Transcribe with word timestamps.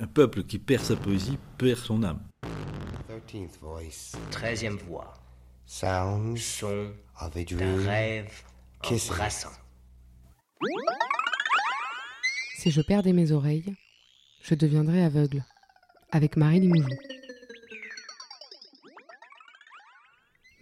Un 0.00 0.06
peuple 0.06 0.44
qui 0.44 0.58
perd 0.58 0.82
sa 0.82 0.96
poésie 0.96 1.38
perd 1.58 1.78
son 1.78 2.02
âme. 2.02 2.22
Treizième 4.30 4.78
voix. 4.78 5.12
Sounds 5.66 6.38
Son 6.38 6.92
of 7.20 7.36
a 7.36 7.44
d'un 7.44 7.44
dream. 7.44 7.86
rêve 7.86 8.42
embrassant. 8.82 9.52
Si 12.56 12.70
je 12.70 12.80
perdais 12.80 13.12
mes 13.12 13.30
oreilles, 13.30 13.74
je 14.42 14.54
deviendrais 14.54 15.02
aveugle. 15.02 15.44
Avec 16.12 16.38
Marie 16.38 16.60
Limoujou. 16.60 16.88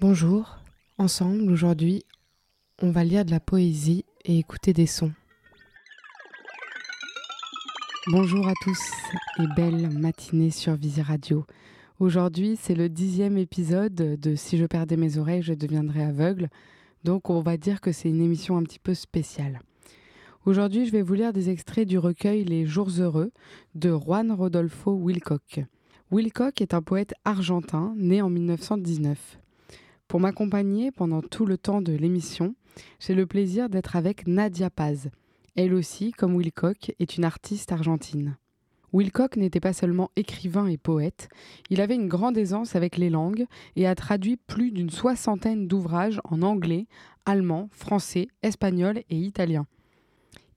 Bonjour. 0.01 0.59
Ensemble, 0.99 1.51
aujourd'hui, 1.53 2.05
on 2.83 2.91
va 2.91 3.05
lire 3.05 3.25
de 3.25 3.31
la 3.31 3.41
poésie 3.41 4.05
et 4.25 4.39
écouter 4.39 4.73
des 4.73 4.87
sons. 4.87 5.13
Bonjour 8.11 8.49
à 8.49 8.55
tous 8.63 8.91
et 9.39 9.47
belle 9.55 9.91
matinée 9.91 10.49
sur 10.49 10.75
Visi 10.77 11.03
Radio. 11.03 11.45
Aujourd'hui, 12.01 12.57
c'est 12.59 12.75
le 12.75 12.89
dixième 12.89 13.37
épisode 13.37 13.95
de 13.95 14.35
Si 14.35 14.57
je 14.57 14.65
perdais 14.65 14.97
mes 14.97 15.19
oreilles, 15.19 15.43
je 15.43 15.53
deviendrais 15.53 16.05
aveugle. 16.05 16.49
Donc, 17.05 17.29
on 17.29 17.43
va 17.43 17.59
dire 17.59 17.83
que 17.83 17.93
c'est 17.93 18.09
une 18.09 18.23
émission 18.23 18.57
un 18.57 18.63
petit 18.63 18.79
peu 18.79 18.95
spéciale. 18.95 19.61
Aujourd'hui, 20.47 20.87
je 20.87 20.93
vais 20.93 21.03
vous 21.03 21.13
lire 21.13 21.35
des 21.35 21.51
extraits 21.51 21.87
du 21.87 21.99
recueil 21.99 22.45
Les 22.45 22.65
Jours 22.65 22.89
Heureux 22.99 23.31
de 23.75 23.91
Juan 23.91 24.33
Rodolfo 24.33 24.93
Wilcock. 24.93 25.61
Wilcock 26.11 26.63
est 26.63 26.73
un 26.73 26.81
poète 26.81 27.13
argentin 27.27 27.93
né 27.99 28.23
en 28.23 28.31
1919. 28.31 29.39
Pour 30.07 30.21
m'accompagner 30.21 30.93
pendant 30.93 31.21
tout 31.21 31.45
le 31.45 31.59
temps 31.59 31.83
de 31.83 31.93
l'émission, 31.93 32.55
j'ai 33.01 33.15
le 33.15 33.27
plaisir 33.27 33.69
d'être 33.69 33.97
avec 33.97 34.27
Nadia 34.27 34.71
Paz. 34.71 35.11
Elle 35.61 35.75
aussi, 35.75 36.13
comme 36.13 36.37
Wilcock, 36.37 36.95
est 37.01 37.17
une 37.17 37.25
artiste 37.25 37.73
argentine. 37.73 38.37
Wilcock 38.93 39.37
n'était 39.37 39.59
pas 39.59 39.73
seulement 39.73 40.13
écrivain 40.15 40.69
et 40.69 40.77
poète, 40.77 41.29
il 41.69 41.81
avait 41.81 41.97
une 41.97 42.07
grande 42.07 42.39
aisance 42.39 42.77
avec 42.77 42.97
les 42.97 43.11
langues 43.11 43.45
et 43.75 43.89
a 43.89 43.97
traduit 43.97 44.37
plus 44.37 44.71
d'une 44.71 44.89
soixantaine 44.89 45.67
d'ouvrages 45.67 46.21
en 46.23 46.43
anglais, 46.43 46.87
allemand, 47.27 47.69
français, 47.73 48.29
espagnol 48.45 49.03
et 49.11 49.17
italien. 49.17 49.67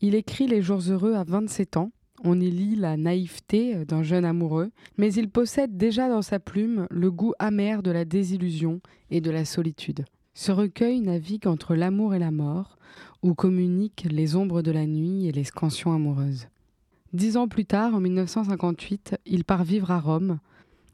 Il 0.02 0.14
écrit 0.14 0.46
Les 0.46 0.62
Jours 0.62 0.84
Heureux 0.88 1.16
à 1.16 1.24
27 1.24 1.78
ans. 1.78 1.92
On 2.24 2.40
y 2.40 2.52
lit 2.52 2.76
la 2.76 2.96
naïveté 2.96 3.84
d'un 3.86 4.04
jeune 4.04 4.24
amoureux, 4.24 4.70
mais 4.98 5.12
il 5.12 5.32
possède 5.32 5.78
déjà 5.78 6.10
dans 6.10 6.22
sa 6.22 6.38
plume 6.40 6.86
le 6.92 7.10
goût 7.10 7.34
amer 7.40 7.82
de 7.82 7.90
la 7.90 8.06
désillusion 8.06 8.82
et 9.10 9.20
de 9.20 9.32
la 9.32 9.46
solitude. 9.46 10.06
Ce 10.34 10.52
recueil 10.52 11.02
navigue 11.02 11.48
entre 11.48 11.76
l'amour 11.76 12.16
et 12.16 12.20
la 12.20 12.32
mort, 12.32 12.78
où 13.22 13.34
communiquent 13.34 14.08
les 14.10 14.36
ombres 14.36 14.62
de 14.62 14.72
la 14.72 14.86
nuit 14.86 15.28
et 15.28 15.32
les 15.32 15.44
scansions 15.44 15.94
amoureuses. 15.94 16.48
Dix 17.14 17.36
ans 17.36 17.48
plus 17.48 17.66
tard, 17.66 17.94
en 17.94 18.00
1958, 18.00 19.18
il 19.26 19.44
part 19.44 19.64
vivre 19.64 19.92
à 19.92 20.00
Rome. 20.00 20.40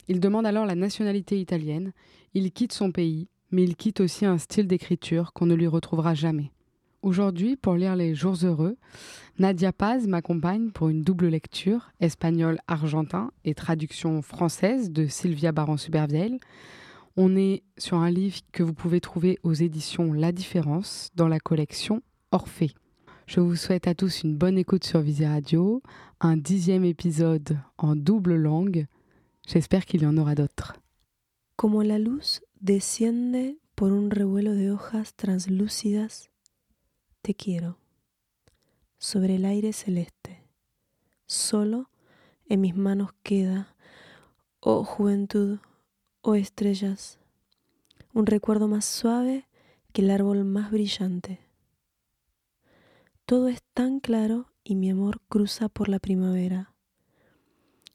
Il 0.08 0.20
demande 0.20 0.46
alors 0.46 0.66
la 0.66 0.74
nationalité 0.74 1.40
italienne. 1.40 1.92
Il 2.34 2.50
quitte 2.50 2.72
son 2.72 2.90
pays, 2.90 3.28
mais 3.52 3.62
il 3.62 3.76
quitte 3.76 4.00
aussi 4.00 4.26
un 4.26 4.38
style 4.38 4.66
d'écriture 4.66 5.32
qu'on 5.32 5.46
ne 5.46 5.54
lui 5.54 5.68
retrouvera 5.68 6.14
jamais. 6.14 6.50
Aujourd'hui, 7.02 7.54
pour 7.54 7.74
lire 7.74 7.94
Les 7.94 8.16
Jours 8.16 8.36
Heureux, 8.42 8.76
Nadia 9.38 9.72
Paz 9.72 10.08
m'accompagne 10.08 10.70
pour 10.70 10.88
une 10.88 11.02
double 11.02 11.28
lecture, 11.28 11.92
espagnol-argentin 12.00 13.30
et 13.44 13.54
traduction 13.54 14.20
française 14.20 14.90
de 14.90 15.06
Sylvia 15.06 15.52
Baron-Supervielle. 15.52 16.38
On 17.20 17.34
est 17.34 17.64
sur 17.78 17.96
un 17.96 18.12
livre 18.12 18.38
que 18.52 18.62
vous 18.62 18.74
pouvez 18.74 19.00
trouver 19.00 19.40
aux 19.42 19.52
éditions 19.52 20.12
La 20.12 20.30
Différence 20.30 21.10
dans 21.16 21.26
la 21.26 21.40
collection 21.40 22.00
Orphée. 22.30 22.70
Je 23.26 23.40
vous 23.40 23.56
souhaite 23.56 23.88
à 23.88 23.96
tous 23.96 24.22
une 24.22 24.36
bonne 24.36 24.56
écoute 24.56 24.84
sur 24.84 25.00
Visi 25.00 25.26
Radio, 25.26 25.82
un 26.20 26.36
dixième 26.36 26.84
épisode 26.84 27.58
en 27.76 27.96
double 27.96 28.36
langue. 28.36 28.86
J'espère 29.48 29.84
qu'il 29.84 30.02
y 30.02 30.06
en 30.06 30.16
aura 30.16 30.36
d'autres. 30.36 30.74
Como 31.56 31.82
la 31.82 31.98
luz 31.98 32.40
desciende 32.60 33.56
por 33.74 33.90
un 33.90 34.12
revuelo 34.12 34.54
de 34.54 34.70
hojas 34.70 35.16
translúcidas, 35.16 36.30
te 37.22 37.34
quiero, 37.34 37.78
sobre 39.00 39.34
el 39.34 39.44
aire 39.44 39.72
celeste. 39.72 40.44
Solo 41.26 41.88
en 42.48 42.60
mis 42.60 42.76
manos 42.76 43.10
queda, 43.24 43.74
oh 44.60 44.84
juventud, 44.84 45.58
oh 46.30 46.34
estrellas, 46.34 47.18
un 48.12 48.26
recuerdo 48.26 48.68
más 48.68 48.84
suave 48.84 49.48
que 49.94 50.02
el 50.02 50.10
árbol 50.10 50.44
más 50.44 50.70
brillante. 50.70 51.40
Todo 53.24 53.48
es 53.48 53.62
tan 53.72 53.98
claro 53.98 54.52
y 54.62 54.74
mi 54.74 54.90
amor 54.90 55.22
cruza 55.30 55.70
por 55.70 55.88
la 55.88 55.98
primavera, 55.98 56.74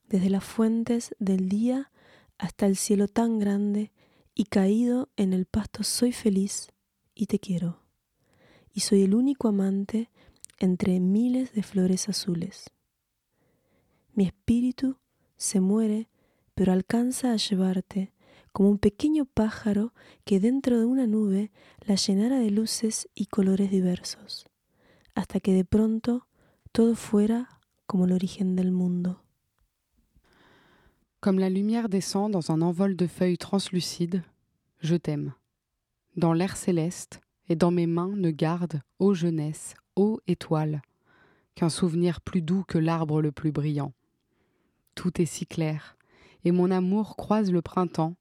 desde 0.07 0.31
las 0.31 0.43
fuentes 0.43 1.13
del 1.19 1.47
día 1.47 1.91
hasta 2.39 2.65
el 2.65 2.75
cielo 2.75 3.07
tan 3.07 3.37
grande 3.37 3.91
y 4.33 4.45
caído 4.45 5.09
en 5.15 5.33
el 5.33 5.45
pasto 5.45 5.83
soy 5.83 6.11
feliz 6.11 6.71
y 7.13 7.27
te 7.27 7.37
quiero. 7.37 7.83
Y 8.73 8.79
soy 8.79 9.03
el 9.03 9.13
único 9.13 9.47
amante 9.47 10.09
entre 10.57 10.99
miles 10.99 11.53
de 11.53 11.61
flores 11.61 12.09
azules. 12.09 12.71
Mi 14.15 14.25
espíritu 14.25 14.97
se 15.37 15.59
muere, 15.59 16.09
pero 16.55 16.71
alcanza 16.71 17.31
a 17.31 17.35
llevarte 17.35 18.12
como 18.53 18.69
un 18.69 18.77
pequeño 18.77 19.25
pájaro 19.25 19.93
que 20.23 20.39
dentro 20.39 20.79
de 20.79 20.85
una 20.85 21.07
nube 21.07 21.51
la 21.85 21.95
llenara 21.95 22.39
de 22.39 22.51
luces 22.51 23.09
y 23.15 23.25
colores 23.25 23.71
diversos, 23.71 24.45
hasta 25.15 25.39
que 25.39 25.53
de 25.53 25.65
pronto 25.65 26.27
todo 26.71 26.95
fuera 26.95 27.59
como 27.87 28.05
el 28.05 28.13
origen 28.13 28.55
del 28.55 28.71
mundo. 28.71 29.19
Comme 31.19 31.39
la 31.39 31.49
lumière 31.49 31.89
descend 31.89 32.31
dans 32.31 32.51
un 32.51 32.61
envol 32.61 32.95
de 32.95 33.07
feuilles 33.07 33.37
translucides, 33.37 34.23
je 34.79 34.95
t'aime. 34.95 35.33
Dans 36.15 36.33
l'air 36.33 36.57
céleste 36.57 37.21
et 37.47 37.55
dans 37.55 37.71
mes 37.71 37.87
mains 37.87 38.13
ne 38.15 38.29
garde, 38.29 38.81
ô 38.99 39.13
jeunesse, 39.13 39.73
ô 39.95 40.19
étoile, 40.27 40.81
qu'un 41.55 41.69
souvenir 41.69 42.21
plus 42.21 42.41
doux 42.41 42.63
que 42.67 42.77
l'arbre 42.77 43.21
le 43.21 43.31
plus 43.31 43.51
brillant. 43.51 43.93
Tout 44.95 45.21
est 45.21 45.25
si 45.25 45.45
clair, 45.45 45.97
et 46.43 46.51
mon 46.51 46.71
amour 46.71 47.15
croise 47.15 47.51
le 47.51 47.61
printemps, 47.61 48.15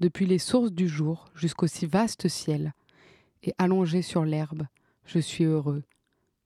depuis 0.00 0.26
les 0.26 0.38
sources 0.38 0.72
du 0.72 0.88
jour 0.88 1.30
jusqu'au 1.34 1.66
si 1.66 1.86
vaste 1.86 2.28
ciel, 2.28 2.74
et 3.42 3.54
allongé 3.58 4.02
sur 4.02 4.24
l'herbe, 4.24 4.66
je 5.04 5.18
suis 5.18 5.44
heureux, 5.44 5.82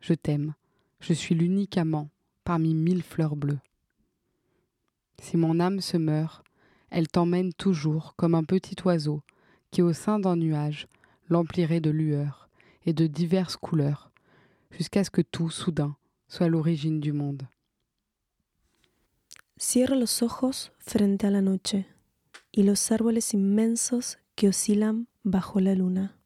je 0.01 0.15
t'aime, 0.15 0.55
je 1.01 1.13
suis 1.13 1.35
l'unique 1.35 1.79
amant 1.79 2.11
parmi 2.45 2.75
mille 2.75 3.03
fleurs 3.03 3.37
bleues. 3.37 3.61
Si 5.21 5.37
mon 5.37 5.61
âme 5.61 5.81
se 5.81 5.97
meurt, 5.97 6.45
elle 6.91 7.09
t'emmène 7.09 7.53
toujours 7.53 8.15
comme 8.17 8.35
un 8.35 8.45
petit 8.45 8.77
oiseau 8.85 9.23
qui 9.71 9.83
au 9.83 9.93
sein 9.93 10.19
d'un 10.19 10.37
nuage 10.37 10.87
l'emplirait 11.29 11.81
de 11.81 11.91
lueurs 11.91 12.49
et 12.85 12.93
de 12.93 13.07
diverses 13.07 13.57
couleurs, 13.57 14.11
jusqu'à 14.71 15.05
ce 15.05 15.11
que 15.11 15.23
tout, 15.23 15.51
soudain, 15.51 15.97
soit 16.29 16.49
l'origine 16.49 17.01
du 17.01 17.13
monde. 17.13 17.47
Cierro 19.59 19.95
los 19.95 20.23
ojos 20.23 20.71
frente 20.79 21.25
a 21.25 21.31
la 21.31 21.41
noche 21.41 21.77
y 22.53 22.63
los 22.63 22.93
árboles 22.93 23.35
inmensos 23.35 24.19
que 24.35 24.49
oscilan 24.49 25.09
bajo 25.23 25.59
la 25.61 25.75
luna. 25.75 26.19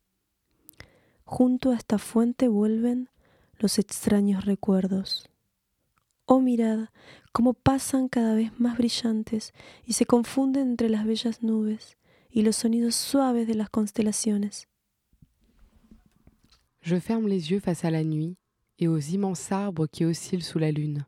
Junto 1.25 1.71
a 1.71 1.77
esta 1.77 1.99
fuente 1.99 2.49
vuelven 2.49 3.09
los 3.59 3.79
extraños 3.79 4.45
recuerdos. 4.45 5.29
Oh 6.27 6.41
mirad 6.41 6.89
cómo 7.33 7.55
pasan 7.55 8.09
cada 8.09 8.35
vez 8.35 8.59
más 8.59 8.77
brillantes 8.77 9.53
y 9.85 9.93
se 9.93 10.07
confunden 10.07 10.71
entre 10.71 10.89
las 10.89 11.07
bellas 11.07 11.43
nubes 11.43 11.97
y 12.31 12.43
los 12.43 12.57
sonidos 12.57 12.97
suaves 12.97 13.47
de 13.47 13.55
las 13.55 13.71
constelaciones. 13.71 14.69
Je 16.83 17.01
ferme 17.01 17.29
les 17.29 17.51
yeux 17.51 17.61
face 17.61 17.85
à 17.85 17.91
la 17.91 18.05
nuit 18.05 18.37
et 18.79 18.89
aux 18.89 18.99
immenses 18.99 19.51
arbres 19.51 19.89
qui 19.89 20.05
oscillent 20.05 20.43
sous 20.43 20.59
la 20.59 20.71
lune. 20.71 21.07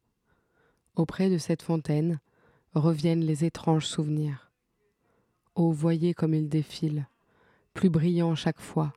Auprès 0.97 1.31
de 1.31 1.39
cette 1.39 1.63
fontaine 1.63 2.19
reviennent 2.73 3.25
les 3.25 3.45
étranges 3.45 3.87
souvenirs. 3.87 4.48
Oh, 5.61 5.73
voyez 5.73 6.15
comme 6.15 6.35
ils 6.35 6.49
défilent, 6.49 7.09
plus 7.75 7.91
brillants 7.91 8.37
chaque 8.37 8.61
fois, 8.61 8.93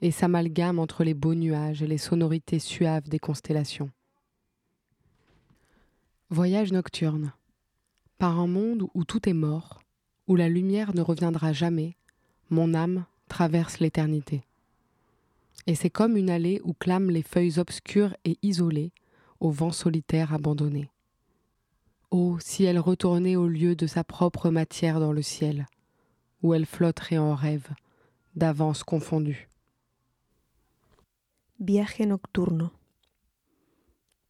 et 0.00 0.12
s'amalgament 0.12 0.80
entre 0.80 1.02
les 1.02 1.14
beaux 1.14 1.34
nuages 1.34 1.82
et 1.82 1.88
les 1.88 1.98
sonorités 1.98 2.60
suaves 2.60 3.08
des 3.08 3.18
constellations. 3.18 3.90
Voyage 6.30 6.70
nocturne. 6.70 7.32
Par 8.18 8.38
un 8.38 8.46
monde 8.46 8.86
où 8.94 9.04
tout 9.04 9.28
est 9.28 9.32
mort, 9.32 9.82
où 10.28 10.36
la 10.36 10.48
lumière 10.48 10.94
ne 10.94 11.00
reviendra 11.00 11.52
jamais, 11.52 11.96
mon 12.50 12.72
âme 12.72 13.04
traverse 13.26 13.80
l'éternité. 13.80 14.44
Et 15.66 15.74
c'est 15.74 15.90
comme 15.90 16.16
une 16.16 16.30
allée 16.30 16.60
où 16.62 16.72
clament 16.72 17.10
les 17.10 17.24
feuilles 17.24 17.58
obscures 17.58 18.14
et 18.24 18.38
isolées, 18.42 18.92
au 19.40 19.50
vent 19.50 19.72
solitaire 19.72 20.32
abandonné. 20.32 20.88
Oh, 22.12 22.38
si 22.38 22.62
elle 22.62 22.78
retournait 22.78 23.34
au 23.34 23.48
lieu 23.48 23.74
de 23.74 23.88
sa 23.88 24.04
propre 24.04 24.50
matière 24.50 25.00
dans 25.00 25.12
le 25.12 25.22
ciel, 25.22 25.66
où 26.46 26.54
en 26.54 27.34
rêve, 27.34 27.74
d'avance 28.34 28.84
confondue. 28.84 29.48
Viaje 31.58 32.06
nocturno. 32.06 32.72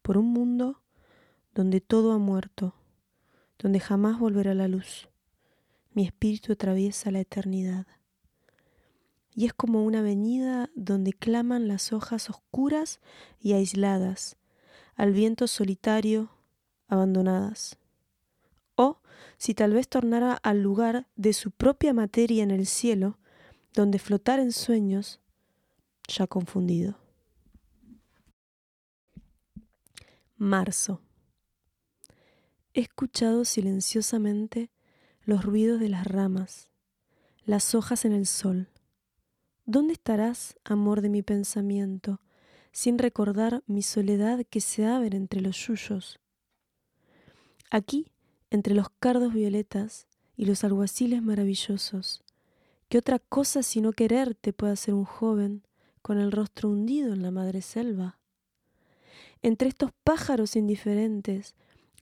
Por 0.01 0.17
un 0.17 0.31
mundo 0.33 0.81
donde 1.53 1.81
todo 1.81 2.13
ha 2.13 2.17
muerto, 2.17 2.73
donde 3.59 3.79
jamás 3.79 4.19
volverá 4.19 4.53
la 4.53 4.67
luz. 4.67 5.09
Mi 5.93 6.05
espíritu 6.05 6.53
atraviesa 6.53 7.11
la 7.11 7.19
eternidad. 7.19 7.85
Y 9.35 9.45
es 9.45 9.53
como 9.53 9.83
una 9.83 9.99
avenida 9.99 10.69
donde 10.75 11.13
claman 11.13 11.67
las 11.67 11.93
hojas 11.93 12.29
oscuras 12.29 12.99
y 13.39 13.53
aisladas, 13.53 14.37
al 14.95 15.11
viento 15.11 15.47
solitario, 15.47 16.31
abandonadas. 16.87 17.77
O 18.77 19.01
si 19.37 19.53
tal 19.53 19.73
vez 19.73 19.89
tornara 19.89 20.33
al 20.33 20.61
lugar 20.61 21.07
de 21.17 21.33
su 21.33 21.51
propia 21.51 21.93
materia 21.93 22.43
en 22.43 22.51
el 22.51 22.65
cielo, 22.65 23.19
donde 23.73 23.99
flotar 23.99 24.39
en 24.39 24.53
sueños, 24.53 25.19
ya 26.07 26.25
confundido. 26.27 26.97
Marzo. 30.37 31.01
He 32.73 32.81
escuchado 32.81 33.43
silenciosamente 33.43 34.69
los 35.23 35.43
ruidos 35.43 35.79
de 35.79 35.89
las 35.89 36.05
ramas, 36.05 36.69
las 37.43 37.73
hojas 37.73 38.05
en 38.05 38.13
el 38.13 38.27
sol. 38.27 38.69
¿Dónde 39.65 39.93
estarás, 39.93 40.55
amor 40.63 41.01
de 41.01 41.09
mi 41.09 41.23
pensamiento, 41.23 42.21
sin 42.71 42.99
recordar 42.99 43.63
mi 43.65 43.81
soledad 43.81 44.45
que 44.49 44.61
se 44.61 44.85
abre 44.85 45.17
entre 45.17 45.41
los 45.41 45.57
yuyos? 45.57 46.19
Aquí, 47.71 48.11
entre 48.49 48.73
los 48.73 48.89
cardos 48.99 49.33
violetas 49.33 50.07
y 50.35 50.45
los 50.45 50.63
alguaciles 50.63 51.21
maravillosos, 51.21 52.23
¿qué 52.89 52.97
otra 52.97 53.19
cosa 53.19 53.63
sino 53.63 53.91
quererte 53.91 54.53
puede 54.53 54.73
hacer 54.73 54.93
un 54.93 55.05
joven 55.05 55.63
con 56.01 56.19
el 56.19 56.31
rostro 56.31 56.69
hundido 56.69 57.13
en 57.13 57.21
la 57.21 57.31
madre 57.31 57.61
selva? 57.61 58.17
Entre 59.41 59.67
estos 59.67 59.91
pájaros 60.03 60.55
indiferentes, 60.55 61.55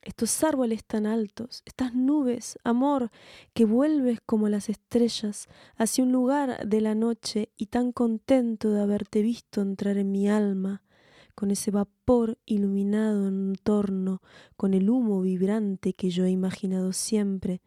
estos 0.06 0.44
árboles 0.44 0.84
tan 0.84 1.04
altos, 1.04 1.62
estas 1.66 1.94
nubes, 1.94 2.58
amor, 2.62 3.10
que 3.54 3.64
vuelves 3.64 4.20
como 4.24 4.48
las 4.48 4.68
estrellas 4.68 5.48
hacia 5.76 6.04
un 6.04 6.12
lugar 6.12 6.66
de 6.66 6.80
la 6.80 6.94
noche 6.94 7.50
y 7.56 7.66
tan 7.66 7.90
contento 7.90 8.70
de 8.70 8.80
haberte 8.80 9.22
visto 9.22 9.60
entrar 9.60 9.98
en 9.98 10.12
mi 10.12 10.28
alma, 10.28 10.82
con 11.36 11.50
ese 11.50 11.70
vapor 11.70 12.38
iluminado 12.46 13.28
en 13.28 13.54
torno, 13.62 14.22
con 14.56 14.72
el 14.72 14.88
humo 14.88 15.20
vibrante 15.20 15.92
que 15.92 16.08
yo 16.10 16.24
he 16.24 16.30
imaginado 16.30 16.92
siempre, 16.92 17.60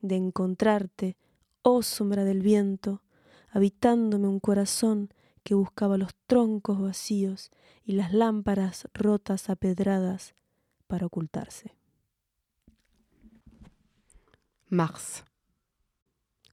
de 0.00 0.16
encontrarte, 0.16 1.16
oh 1.62 1.82
sombra 1.82 2.24
del 2.24 2.40
viento, 2.40 3.02
habitándome 3.50 4.26
un 4.26 4.40
corazón 4.40 5.10
que 5.42 5.54
buscaba 5.54 5.98
los 5.98 6.14
troncos 6.26 6.80
vacíos 6.80 7.50
y 7.84 7.92
las 7.92 8.14
lámparas 8.14 8.88
rotas 8.94 9.50
apedradas 9.50 10.34
para 10.86 11.06
ocultarse. 11.06 11.76
Mars. 14.70 15.24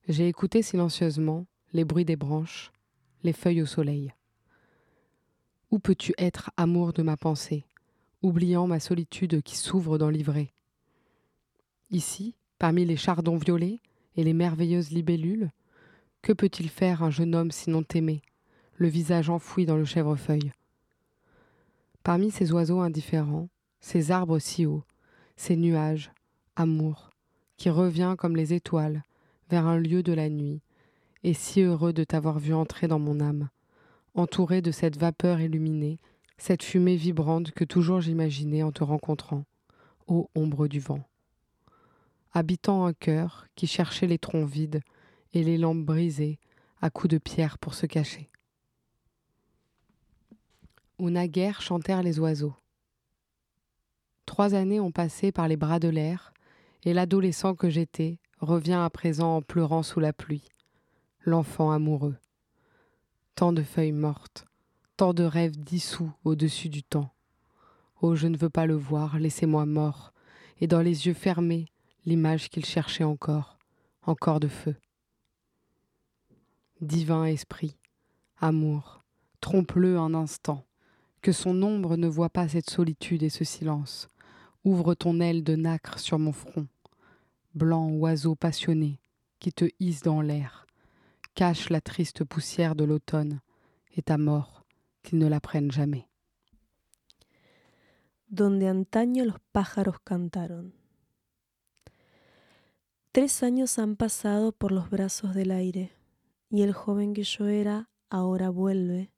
J'ai 0.07 0.27
écouté 0.27 0.63
silencieusement 0.63 1.45
les 1.71 1.85
bruits 1.85 2.05
des 2.05 2.17
branches, 2.17 2.71
les 3.23 3.33
feuilles 3.33 3.61
au 3.61 3.65
soleil. 3.65 4.16
Où 5.69 5.79
peux-tu 5.79 6.13
être, 6.17 6.49
amour 6.55 6.93
de 6.93 7.01
ma 7.03 7.17
pensée, 7.17 7.65
oubliant 8.21 8.67
ma 8.67 8.79
solitude 8.79 9.41
qui 9.41 9.57
s'ouvre 9.57 9.97
dans 9.97 10.09
l'ivrée? 10.09 10.53
Ici, 11.89 12.35
parmi 12.57 12.85
les 12.85 12.95
chardons 12.95 13.35
violets 13.35 13.81
et 14.15 14.23
les 14.23 14.33
merveilleuses 14.33 14.91
libellules, 14.91 15.51
que 16.21 16.31
peut-il 16.31 16.69
faire 16.69 17.03
un 17.03 17.09
jeune 17.09 17.35
homme 17.35 17.51
sinon 17.51 17.83
t'aimer, 17.83 18.21
le 18.77 18.87
visage 18.87 19.29
enfoui 19.29 19.65
dans 19.65 19.75
le 19.75 19.83
chèvrefeuille? 19.83 20.53
Parmi 22.01 22.31
ces 22.31 22.53
oiseaux 22.53 22.79
indifférents, 22.79 23.49
ces 23.81 24.11
arbres 24.11 24.39
si 24.39 24.65
hauts, 24.65 24.85
ces 25.35 25.57
nuages, 25.57 26.11
amour, 26.55 27.11
qui 27.57 27.69
revient 27.69 28.15
comme 28.17 28.37
les 28.37 28.53
étoiles 28.53 29.03
vers 29.49 29.67
un 29.67 29.77
lieu 29.77 30.01
de 30.01 30.13
la 30.13 30.29
nuit, 30.29 30.61
et 31.23 31.33
si 31.33 31.61
heureux 31.61 31.91
de 31.91 32.05
t'avoir 32.05 32.39
vu 32.39 32.53
entrer 32.53 32.87
dans 32.87 32.99
mon 32.99 33.19
âme, 33.19 33.49
entouré 34.13 34.61
de 34.61 34.71
cette 34.71 34.97
vapeur 34.97 35.39
illuminée, 35.39 35.99
cette 36.37 36.63
fumée 36.63 36.95
vibrante 36.95 37.51
que 37.51 37.63
toujours 37.63 38.01
j'imaginais 38.01 38.63
en 38.63 38.71
te 38.71 38.83
rencontrant, 38.83 39.45
ô 40.07 40.29
ombre 40.35 40.67
du 40.67 40.79
vent. 40.79 41.03
Habitant 42.33 42.85
un 42.85 42.93
cœur 42.93 43.47
qui 43.55 43.67
cherchait 43.67 44.07
les 44.07 44.19
troncs 44.19 44.49
vides 44.49 44.81
et 45.33 45.43
les 45.43 45.57
lampes 45.57 45.85
brisées 45.85 46.39
à 46.81 46.89
coups 46.89 47.11
de 47.11 47.17
pierre 47.17 47.57
pour 47.57 47.73
se 47.73 47.85
cacher. 47.85 48.29
Où 50.99 51.09
naguère 51.09 51.61
chantèrent 51.61 52.03
les 52.03 52.19
oiseaux. 52.19 52.55
Trois 54.25 54.53
années 54.53 54.79
ont 54.79 54.91
passé 54.91 55.31
par 55.31 55.47
les 55.47 55.57
bras 55.57 55.79
de 55.79 55.87
l'air, 55.87 56.33
et 56.83 56.93
l'adolescent 56.93 57.55
que 57.55 57.69
j'étais 57.69 58.19
revient 58.39 58.73
à 58.73 58.89
présent 58.89 59.37
en 59.37 59.41
pleurant 59.41 59.83
sous 59.83 59.99
la 59.99 60.13
pluie, 60.13 60.47
l'enfant 61.21 61.71
amoureux. 61.71 62.17
Tant 63.37 63.53
de 63.53 63.61
feuilles 63.61 63.91
mortes, 63.91 64.45
tant 64.95 65.13
de 65.13 65.23
rêves 65.23 65.59
dissous 65.59 66.11
au-dessus 66.23 66.69
du 66.69 66.81
temps. 66.81 67.11
Oh, 68.01 68.15
je 68.15 68.25
ne 68.25 68.35
veux 68.35 68.49
pas 68.49 68.65
le 68.65 68.73
voir, 68.73 69.19
laissez-moi 69.19 69.67
mort, 69.67 70.11
et 70.59 70.65
dans 70.65 70.81
les 70.81 71.05
yeux 71.05 71.13
fermés, 71.13 71.67
l'image 72.07 72.49
qu'il 72.49 72.65
cherchait 72.65 73.03
encore, 73.03 73.59
encore 74.01 74.39
de 74.39 74.47
feu. 74.47 74.75
Divin 76.81 77.25
esprit, 77.25 77.77
amour, 78.39 79.03
trompe-le 79.39 79.99
un 79.99 80.15
instant, 80.15 80.65
que 81.21 81.31
son 81.31 81.61
ombre 81.61 81.95
ne 81.95 82.07
voit 82.07 82.31
pas 82.31 82.47
cette 82.47 82.71
solitude 82.71 83.21
et 83.21 83.29
ce 83.29 83.43
silence. 83.43 84.07
Ouvre 84.63 84.95
ton 84.95 85.19
aile 85.19 85.43
de 85.43 85.55
nacre 85.55 85.99
sur 85.99 86.17
mon 86.17 86.31
front, 86.31 86.65
blanc 87.53 87.87
oiseau 87.91 88.33
passionné 88.33 88.99
qui 89.37 89.53
te 89.53 89.65
hisse 89.79 90.01
dans 90.01 90.21
l'air, 90.21 90.66
cache 91.37 91.69
la 91.69 91.81
triste 91.81 92.23
poussière 92.23 92.75
de 92.75 92.83
l'automne 92.83 93.41
et 93.95 94.01
ta 94.01 94.17
mort, 94.17 94.65
qu'il 95.03 95.19
ne 95.19 95.27
la 95.27 95.39
prenne 95.39 95.71
jamais. 95.71 96.09
Donde 98.27 98.63
antaño 98.63 99.23
los 99.23 99.39
pájaros 99.51 99.99
cantaron. 100.03 100.73
Tres 103.11 103.43
años 103.43 103.77
han 103.77 103.95
pasado 103.95 104.51
por 104.51 104.71
los 104.71 104.89
brazos 104.89 105.35
del 105.35 105.51
aire, 105.51 105.91
y 106.49 106.63
el 106.63 106.73
joven 106.73 107.13
que 107.13 107.23
yo 107.23 107.45
era 107.45 107.87
ahora 108.09 108.49
vuelve, 108.49 109.11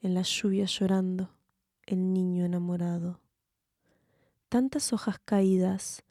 en 0.00 0.14
la 0.14 0.22
lluvia 0.22 0.64
llorando, 0.64 1.36
el 1.84 2.14
niño 2.14 2.46
enamorado. 2.46 3.20
Tantas 4.48 4.94
hojas 4.94 5.18
caídas, 5.26 6.04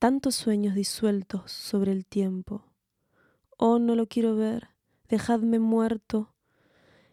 tantos 0.00 0.34
sueños 0.34 0.74
disueltos 0.74 1.52
sobre 1.52 1.92
el 1.92 2.04
tiempo. 2.06 2.71
Oh, 3.64 3.78
no 3.78 3.94
lo 3.94 4.08
quiero 4.08 4.34
ver, 4.34 4.70
dejadme 5.08 5.60
muerto. 5.60 6.34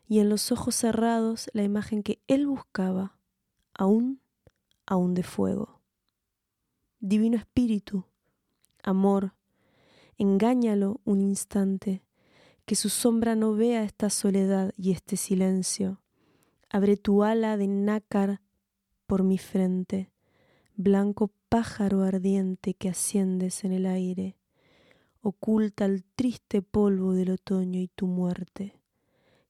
Y 0.07 0.17
en 0.17 0.29
los 0.29 0.51
ojos 0.51 0.73
cerrados 0.73 1.47
la 1.53 1.61
imagen 1.61 2.01
que 2.01 2.23
él 2.25 2.47
buscaba, 2.47 3.19
aún, 3.75 4.19
aún 4.87 5.13
de 5.13 5.21
fuego. 5.21 5.79
Divino 6.99 7.37
Espíritu, 7.37 8.05
amor, 8.81 9.35
engáñalo 10.17 11.01
un 11.05 11.21
instante, 11.21 12.01
que 12.65 12.73
su 12.73 12.89
sombra 12.89 13.35
no 13.35 13.53
vea 13.53 13.83
esta 13.83 14.09
soledad 14.09 14.73
y 14.75 14.89
este 14.89 15.17
silencio. 15.17 16.01
Abre 16.67 16.97
tu 16.97 17.23
ala 17.23 17.57
de 17.57 17.67
nácar 17.67 18.41
por 19.05 19.21
mi 19.21 19.37
frente 19.37 20.11
blanco 20.75 21.29
pájaro 21.49 22.01
ardiente 22.01 22.73
que 22.73 22.89
asciendes 22.89 23.63
en 23.65 23.73
el 23.73 23.85
aire, 23.85 24.38
oculta 25.21 25.85
el 25.85 26.03
triste 26.15 26.61
polvo 26.61 27.13
del 27.13 27.31
otoño 27.31 27.79
y 27.79 27.87
tu 27.87 28.07
muerte, 28.07 28.79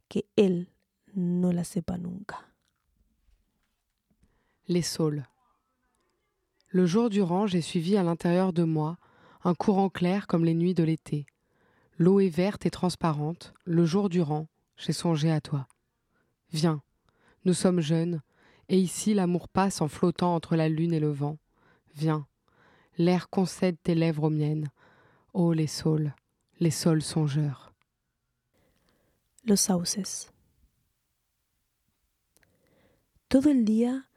que 0.08 0.26
él 0.36 0.70
no 1.14 1.52
la 1.52 1.64
sepa 1.64 1.98
nunca. 1.98 2.54
Les 4.68 4.84
saules. 4.84 5.26
Le 6.68 6.86
jour 6.86 7.10
durant, 7.10 7.48
j'ai 7.48 7.62
suivi 7.62 7.98
à 7.98 8.04
l'intérieur 8.04 8.54
de 8.54 8.64
moi 8.64 8.98
un 9.44 9.56
courant 9.56 9.90
clair 9.90 10.28
comme 10.28 10.46
les 10.46 10.54
nuits 10.54 10.76
de 10.76 10.84
l'été. 10.84 11.26
L'eau 11.98 12.20
est 12.20 12.30
verte 12.30 12.66
et 12.66 12.70
transparente, 12.70 13.54
le 13.66 13.86
jour 13.86 14.10
durant, 14.10 14.48
j'ai 14.78 14.94
songé 14.94 15.32
à 15.32 15.42
toi. 15.42 15.68
Viens, 16.52 16.82
nous 17.46 17.54
sommes 17.54 17.82
jeunes, 17.82 18.22
et 18.70 18.80
ici 18.80 19.14
l'amour 19.14 19.50
passe 19.50 19.82
en 19.82 19.88
flottant 19.88 20.36
entre 20.36 20.56
la 20.56 20.70
lune 20.70 20.94
et 20.94 21.00
le 21.00 21.12
vent. 21.12 21.38
Viens, 21.96 22.28
l'air 22.98 23.30
concède 23.30 23.78
tes 23.82 23.96
lèvres 23.96 24.26
aux 24.26 24.30
miennes. 24.30 24.70
Oh 25.32 25.54
les 25.54 25.72
saules, 25.72 26.14
les 26.58 26.72
sols 26.72 27.06
songeurs. 27.06 27.72
Los 29.44 29.62
sauces. 29.62 30.32
Todo 33.28 33.52
el 33.52 33.64
día 33.64 34.10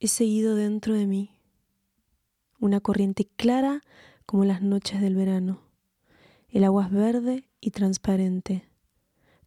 he 0.00 0.08
seguido 0.08 0.56
dentro 0.56 0.94
de 0.94 1.06
mí 1.06 1.30
una 2.58 2.80
corriente 2.80 3.24
clara 3.24 3.82
como 4.26 4.44
las 4.44 4.62
noches 4.62 5.00
del 5.00 5.14
verano. 5.14 5.60
El 6.48 6.64
agua 6.64 6.86
es 6.86 6.90
verde 6.90 7.48
y 7.60 7.70
transparente. 7.70 8.68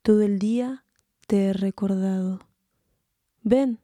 Todo 0.02 0.22
el 0.22 0.40
día 0.40 0.86
te 1.28 1.48
he 1.48 1.54
recordado. 1.54 2.40
Ven, 3.44 3.80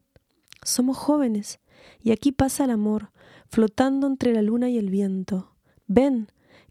somos 0.62 0.96
jóvenes 0.96 1.60
y 2.00 2.12
aquí 2.12 2.32
pasa 2.32 2.64
el 2.64 2.70
amor, 2.70 3.10
flotando 3.48 4.06
entre 4.06 4.32
la 4.32 4.42
luna 4.42 4.70
y 4.70 4.78
el 4.78 4.88
viento. 4.88 5.54
Ven, 5.86 6.28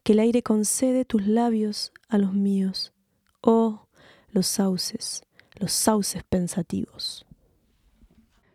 que 0.07 0.13
el 0.13 0.21
aire 0.21 0.41
concede 0.41 1.03
tus 1.03 1.27
labios 1.27 1.91
a 2.07 2.17
los 2.17 2.31
míos. 2.31 2.93
Oh, 3.41 3.87
los 4.31 4.47
sauces, 4.47 5.21
los 5.59 5.73
sauces 5.73 6.23
pensativos. 6.23 7.25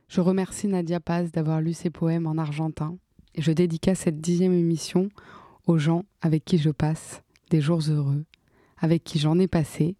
Je 0.08 0.22
remercie 0.22 0.66
Nadia 0.66 0.98
Paz 0.98 1.30
d'avoir 1.30 1.60
lu 1.60 1.74
ses 1.74 1.90
poèmes 1.90 2.26
en 2.26 2.38
argentin 2.38 2.96
et 3.34 3.42
je 3.42 3.52
dédicace 3.52 3.98
cette 3.98 4.18
dixième 4.18 4.54
émission 4.54 5.10
aux 5.66 5.76
gens 5.76 6.06
avec 6.22 6.46
qui 6.46 6.56
je 6.56 6.70
passe 6.70 7.20
des 7.50 7.60
jours 7.60 7.82
heureux, 7.86 8.24
avec 8.78 9.04
qui 9.04 9.18
j'en 9.18 9.38
ai 9.38 9.46
passé 9.46 9.96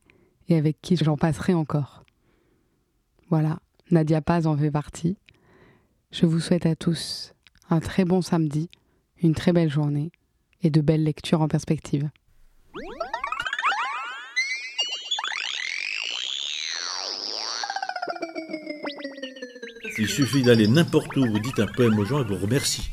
et 0.48 0.56
avec 0.56 0.80
qui 0.80 0.96
j'en 0.96 1.18
passerai 1.18 1.52
encore. 1.52 2.06
Voilà, 3.28 3.60
Nadia 3.90 4.22
Paz 4.22 4.46
en 4.46 4.56
fait 4.56 4.70
partie. 4.70 5.18
Je 6.12 6.24
vous 6.24 6.40
souhaite 6.40 6.64
à 6.64 6.76
tous 6.76 7.34
un 7.68 7.80
très 7.80 8.06
bon 8.06 8.22
samedi, 8.22 8.70
une 9.22 9.34
très 9.34 9.52
belle 9.52 9.70
journée 9.70 10.12
et 10.62 10.70
de 10.70 10.80
belles 10.80 11.04
lectures 11.04 11.40
en 11.40 11.48
perspective. 11.48 12.08
Il 19.98 20.08
suffit 20.08 20.42
d'aller 20.42 20.66
n'importe 20.66 21.16
où, 21.16 21.26
vous 21.26 21.38
dites 21.38 21.60
un 21.60 21.66
poème 21.66 21.98
aux 21.98 22.04
gens 22.04 22.20
et 22.20 22.24
vous 22.24 22.36
remercie. 22.36 22.90